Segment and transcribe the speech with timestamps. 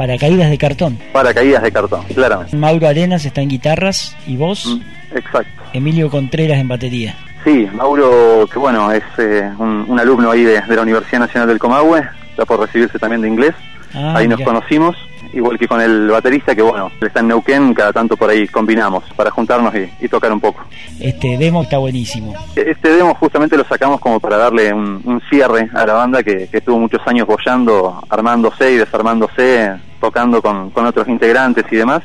[0.00, 0.98] Paracaídas de cartón.
[1.12, 2.56] Paracaídas de cartón, claramente.
[2.56, 4.64] Mauro Arenas está en guitarras y vos.
[4.64, 5.62] Mm, exacto.
[5.74, 7.14] Emilio Contreras en batería.
[7.44, 12.02] Sí, Mauro, que bueno, es eh, un, alumno ahí de, la Universidad Nacional del Comahue,
[12.30, 13.54] está por recibirse también de inglés.
[13.92, 14.96] Ah, ahí nos conocimos
[15.32, 19.04] igual que con el baterista que bueno, está en Neuquén, cada tanto por ahí combinamos
[19.14, 20.64] para juntarnos y, tocar un poco.
[20.98, 22.34] Este demo está buenísimo.
[22.56, 26.78] Este demo justamente lo sacamos como para darle un, cierre a la banda que, estuvo
[26.78, 32.02] muchos años bollando, armándose y desarmándose, tocando con, otros integrantes y demás.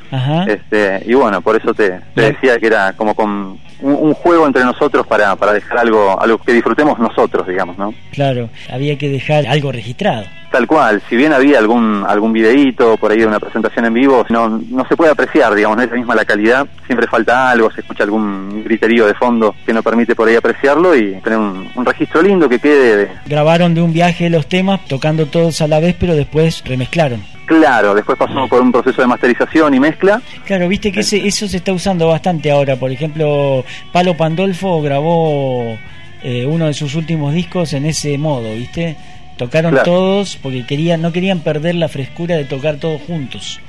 [0.47, 5.05] Este, y bueno, por eso te, decía que era como con un, juego entre nosotros
[5.07, 7.93] para, para dejar algo, algo que disfrutemos nosotros, digamos, ¿no?
[8.11, 10.25] Claro, había que dejar algo registrado.
[10.51, 14.25] Tal cual, si bien había algún algún videíto por ahí de una presentación en vivo,
[14.29, 17.69] no, no se puede apreciar, digamos, no es la misma la calidad, siempre falta algo,
[17.71, 21.85] se escucha algún griterío de fondo que no permite por ahí apreciarlo y tener un,
[21.85, 22.97] registro lindo que quede.
[22.97, 23.09] De...
[23.25, 27.34] Grabaron de un viaje los temas, tocando todos a la vez, pero después remezclaron.
[27.45, 30.21] Claro, después pasamos por un proceso de masterización y mezcla.
[30.45, 32.75] Claro, viste que eso se está usando bastante ahora.
[32.75, 35.77] Por ejemplo, Palo Pandolfo grabó
[36.23, 38.95] eh, uno de sus últimos discos en ese modo, ¿viste?
[39.37, 43.59] Tocaron todos porque querían, no querían perder la frescura de tocar todos juntos.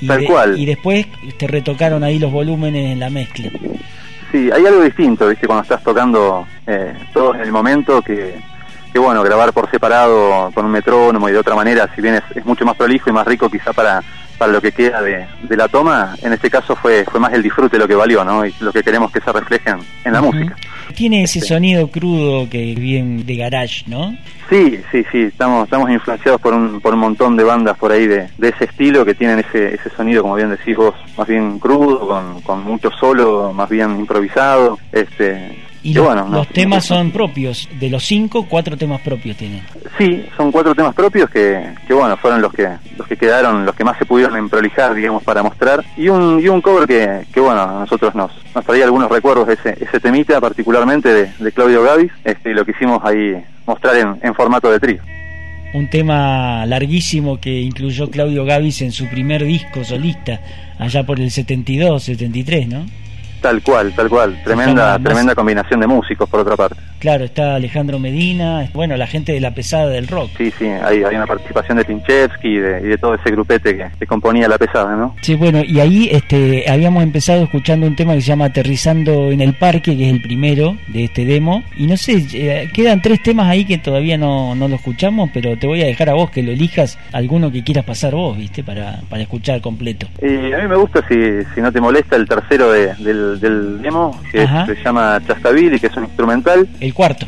[0.00, 0.58] Y Tal cual.
[0.58, 1.06] Y después
[1.38, 3.50] te retocaron ahí los volúmenes en la mezcla.
[4.32, 5.46] Sí, hay algo distinto, ¿viste?
[5.46, 8.34] Cuando estás tocando eh, todos en el momento que,
[8.96, 12.46] que, bueno, grabar por separado con un metrónomo y de otra manera, si bien es,
[12.46, 14.02] mucho más prolijo y más rico quizá para,
[14.38, 17.76] para lo que queda de, la toma, en este caso fue, fue más el disfrute
[17.76, 18.46] lo que valió, ¿no?
[18.46, 20.56] Y lo que queremos que se refleje en, la música.
[20.94, 24.16] Tiene ese sonido crudo que viene de garage, ¿no?
[24.48, 28.06] Sí, sí, sí, estamos, estamos influenciados por un, por un montón de bandas por ahí
[28.06, 31.58] de, de ese estilo que tienen ese, ese sonido, como bien decís vos, más bien
[31.58, 34.78] crudo, con, con mucho solo, más bien improvisado.
[34.90, 39.62] Este, y los, bueno, los temas son propios, de los cinco, cuatro temas propios tienen.
[39.96, 43.72] Sí, son cuatro temas propios que, que bueno, fueron los que los que quedaron, los
[43.76, 45.84] que más se pudieron emprolijar, digamos, para mostrar.
[45.96, 49.46] Y un, y un cover que, que bueno, a nosotros nos, nos traía algunos recuerdos
[49.46, 54.18] de ese, ese temita, particularmente de, de Claudio Gavis, este, y lo quisimos ahí mostrar
[54.20, 55.02] en, formato de trío.
[55.72, 60.40] Un tema larguísimo que incluyó Claudio Gavis en su primer disco solista,
[60.80, 62.86] allá por el 72, 73, ¿no?
[63.40, 64.40] Tal cual, tal cual.
[64.44, 66.76] Tremenda, tremenda combinación de músicos, por otra parte.
[66.98, 70.30] Claro, está Alejandro Medina, bueno, la gente de la pesada del rock.
[70.38, 74.48] Sí, sí, hay, hay una participación de Pinchevsky y de, todo ese grupete que, componía
[74.48, 75.14] la pesada, ¿no?
[75.20, 79.40] Sí, bueno, y ahí este, habíamos empezado escuchando un tema que se llama Aterrizando en
[79.40, 81.62] el Parque, que es el primero de este demo.
[81.76, 85.56] Y no sé, eh, quedan tres temas ahí que todavía no, no lo escuchamos, pero
[85.58, 88.64] te voy a dejar a vos que lo elijas, alguno que quieras pasar vos, ¿viste?
[88.64, 90.06] Para, para escuchar completo.
[90.22, 91.14] Y a mí me gusta, si,
[91.54, 92.96] si no te molesta, el tercero del,
[93.34, 96.68] del demo, que se llama Chastabil y que es un instrumental.
[96.80, 97.26] El cuarto.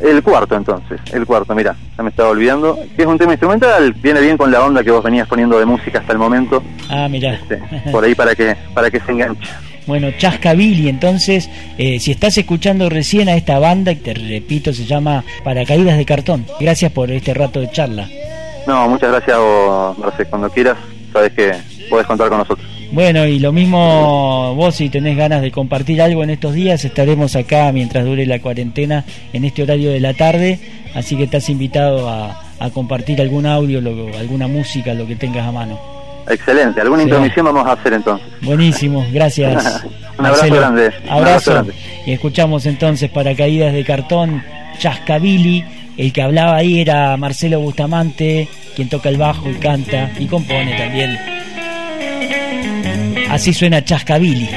[0.00, 1.00] el cuarto, entonces.
[1.12, 2.78] El cuarto, mira, ya me estaba olvidando.
[2.96, 5.64] Que es un tema instrumental, viene bien con la onda que vos venías poniendo de
[5.64, 6.62] música hasta el momento.
[6.88, 7.34] Ah, mira.
[7.34, 9.48] Este, por ahí para que, para que se enganche.
[9.86, 11.48] Bueno, Chascabili, entonces,
[11.78, 16.44] eh, si estás escuchando recién a esta banda, te repito, se llama Paracaídas de Cartón.
[16.58, 18.08] Gracias por este rato de charla.
[18.66, 19.96] No, muchas gracias, vos,
[20.28, 20.76] Cuando quieras,
[21.12, 21.52] sabes que
[21.88, 22.66] puedes contar con nosotros.
[22.92, 27.34] Bueno, y lo mismo vos si tenés ganas de compartir algo en estos días, estaremos
[27.36, 30.58] acá mientras dure la cuarentena en este horario de la tarde,
[30.94, 32.42] así que estás invitado a,
[32.72, 33.78] compartir algún audio,
[34.18, 35.78] alguna música, lo que tengas a mano.
[36.28, 38.26] Excelente, alguna intromisión vamos a hacer entonces.
[38.42, 39.84] Buenísimo, gracias.
[40.18, 40.92] Un abrazo grande.
[41.08, 41.66] Abrazo.
[42.06, 44.42] Y escuchamos entonces para Caídas de Cartón,
[44.78, 45.64] Chascabili,
[45.96, 50.76] el que hablaba ahí era Marcelo Bustamante, quien toca el bajo y canta y compone
[50.76, 51.35] también.
[53.28, 54.48] Así suena Chascabili.